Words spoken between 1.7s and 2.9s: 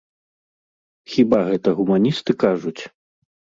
гуманісты кажуць?